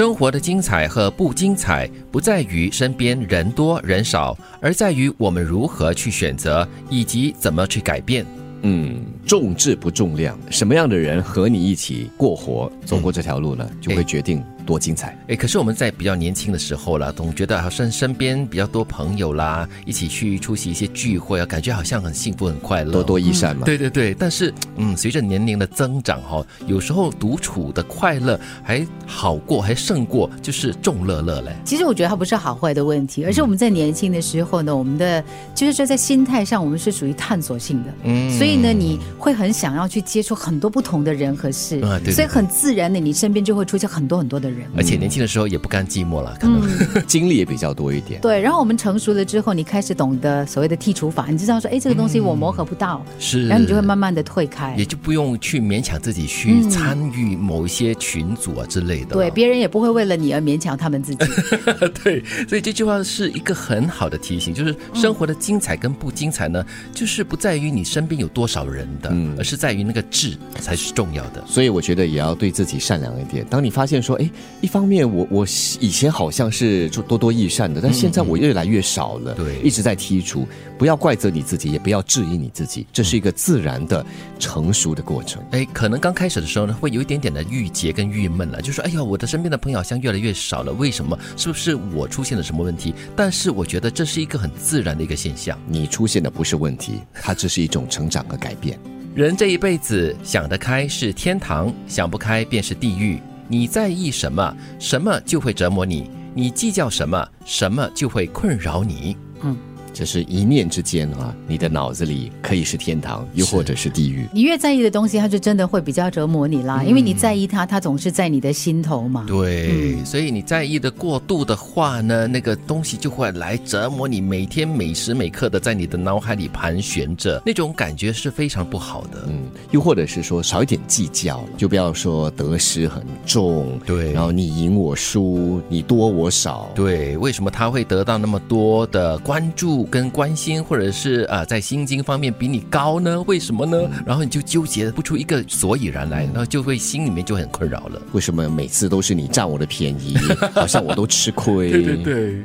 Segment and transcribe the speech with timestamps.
[0.00, 8.24] 生活的精彩和不精彩，不在于身边人多人少，而在于我们如何去选择，以及怎么去改变。
[8.62, 15.18] 嗯，重质不重量，什么样的人和你一起过活，走过这条路呢，就会决定多精彩。
[15.26, 23.64] 哎，可是我们在比较年轻的时候啦，总觉得好像身边比较多朋友啦，一起去出席一些聚会啊，感觉好像很幸福很快乐，多多益善嘛。
[23.64, 31.52] 对对对，但是嗯，随着年龄的增长哈，有时候独处的快乐还好过，还胜过就是众乐乐嘞。
[31.64, 44.59] 其实我觉得它不是好坏的问题，而是我们在年轻的时候呢，我们的就是说在心态上，我们是属于探索性的，嗯，所以呢，你会很想要去接触很多不同的人和事，啊对对所以很自然的，你身边就会出现很多很多的人。
[44.76, 46.68] 而且年轻的时候也不甘寂寞了，可能、
[47.06, 48.20] 经历也比较多一点。
[48.20, 54.84] 对，然后我们成熟了之后，你开始懂得所谓的剔除法，你知道说，哎，这个东西我磨合不到，是，然后你就会慢慢的退开也。
[54.90, 59.14] 就不用去勉强自己去参与某一些群组啊之类的。
[59.14, 61.24] 对，别人也不会为了你而勉强他们自己。
[62.02, 71.40] 对，所以这句话是一个很好的提醒，就是生活的精彩跟不精彩呢，就是不在于你身边有多少人的，而是在于那个质才是重要的。
[71.46, 73.46] 所以我觉得也要对自己善良一点。
[73.48, 74.28] 当你发现说，哎，
[74.60, 75.46] 一方面我我
[75.80, 80.46] 以前好像是就多多益善的，但现在我越来越少了，对一直在剔除。
[80.76, 84.04] 不要怪责你自己，也不要质疑你自己，这是一个自然的
[84.38, 85.42] 成熟的过程。
[85.50, 91.18] 哎，可能刚开始的时候呢，会有一点点的郁结跟郁闷了，就说哎呀，我的身边的朋友好像越来越少了，为什么？
[91.36, 92.94] 是不是我出现了什么问题？
[93.14, 95.58] 但是我觉得这是一个很自然的一个现象。
[95.66, 98.78] 你出现的不是问题，它只是一种成长和改变。
[99.14, 103.20] 人这一辈子想得开是天堂，想不开便是地狱。
[103.50, 109.16] 你在意什么，什么就会折磨你；你计较什么，什么就会困扰你。
[109.42, 109.56] 嗯
[109.92, 114.26] 这是一念之间啊，你的脑子里可以是天堂，又或者是地狱。
[114.32, 119.24] 你越在意的东西，它就真的会比较折磨你啦，因为你在意它，它总是在你的心头嘛。
[119.26, 129.24] 对，所以你在意的过度的话呢，那个东西就会来折磨你，每天每时每刻的在你的脑海里盘旋着，那种感觉是非常不好的。
[129.28, 134.12] 嗯，又或者是说少一点计较了，就不要说得失很重，对。
[134.12, 143.20] 然后你赢我输，你多我少，对，为什么他会得到那么多的关注跟关心，或者是啊、在心经方面比你高呢？
[143.26, 143.90] 为什么呢？
[144.06, 148.00] 然后你就纠结不出一个所以然来，然后就会心里面就很困扰了。
[148.12, 150.16] 为什么每次都是你占我的便宜，
[150.54, 151.70] 好像我都吃亏？
[152.04, 152.40] 对，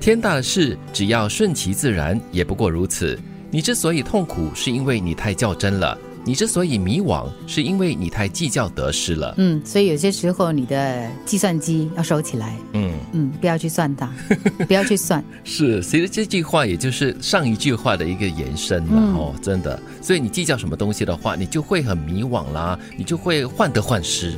[0.00, 3.18] 天大的事，只要顺其自然，也不过如此。
[3.50, 5.96] 你之所以痛苦，是因为你太较真了；
[6.26, 9.32] 你之所以迷惘，是因为你太计较得失了。
[9.38, 14.10] 嗯，所以有些时候你的计算机要收起来，嗯，嗯，不要去算它，
[14.66, 15.24] 不要去算。
[15.44, 19.80] 是，其实这句话也就是上一句话的一个延伸了、嗯哦，真的。
[20.02, 24.34] 所以你计较什么东西的话，你就会很迷惘啦，你就会患得患失。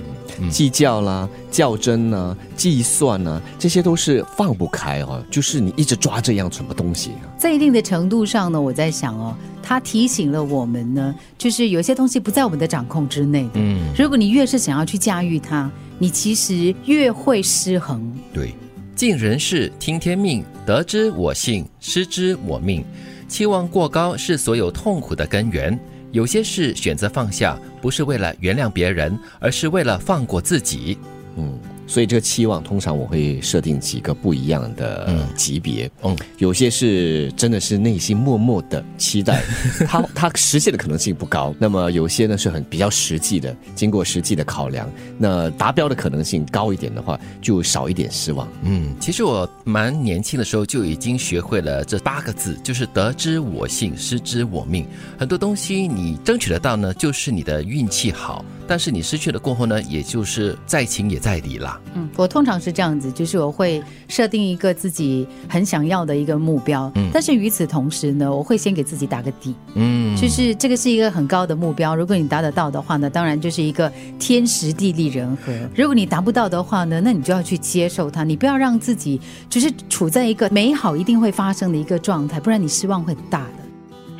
[0.50, 7.26] 计较啦、较真啦、计算啦，这些都是放不开哦，就是你一直抓这样什么东西啊。
[7.36, 9.34] 在一定的程度上呢，我在想哦，
[9.68, 13.50] 它提醒了我们呢，就是有些东西不在我们的掌控之内的。
[13.56, 18.10] 嗯，如果你越是想要去驾驭它，你其实越会失衡。
[18.32, 18.54] 对，
[18.96, 22.82] 尽人事，听天命，得之我幸，失之我命。
[23.28, 25.78] 期望过高是所有痛苦的根源。
[26.12, 30.96] 有些事选择放下，不是为了原谅别人，而是为了放过自己。
[31.36, 35.90] 嗯，所以这个期望通常我会设定几个不一样的级别。
[36.04, 39.42] 嗯有些是真的是内心默默的期待，
[39.88, 41.52] 它它实现的可能性不高。
[41.58, 48.46] 那么有些呢是很比较实际的，经过实际的考量，那达标的可能性高一点的话，就少一点失望。
[48.62, 54.86] 嗯，其实我蛮年轻的时候就已经学会了这八个字，就是得之我幸，失之我命。
[55.18, 61.80] 很多东西你争取得到呢，就是你的运气好；但是你失去了过后呢，也就是在情也在理啦。
[61.94, 79.18] 嗯，我通常是这样子，就是我会设定一个自己很想要的一个目标，嗯，但是与此同时呢，我会先给自己打个底，嗯，就是这个是一个很高的目标，如果你达得到的话呢，当然就是一个天时地利人和；如果你达不到的话呢，那你就要去接受它，你不要让自己
[79.48, 83.67] 就是处在一个美好一定会发生的一个状态，不然你失望会很大的。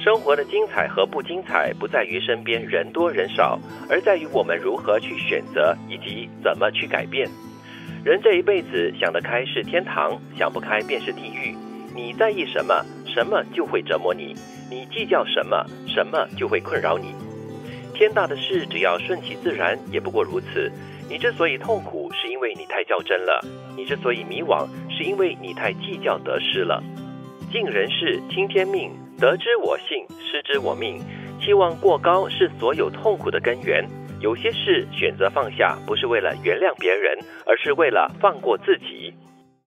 [0.09, 3.61] 生活的精彩和不精彩，不在于身边人多人少，
[3.91, 7.29] 而在于我们如何去选择，以及怎么去改变。
[8.07, 11.55] 人这一辈子想得开是天堂，想不开便是地狱。
[11.95, 14.35] 你在意什么，什么就会折磨你；
[14.71, 17.15] 你计较什么，什么就会困扰你。
[17.93, 20.73] 天大的事，只要顺其自然，也不过如此。
[21.11, 23.47] 你之所以痛苦，是因为你太较真了；
[23.77, 26.83] 你之所以迷惘，是因为你太计较得失了。
[27.53, 31.01] 尽人事，听天命，得之我幸，失之我命。
[31.41, 33.85] 期望过高是所有痛苦的根源。
[34.21, 39.13] 有些事选择放下，不是为了原谅别人，而是为了放过自己。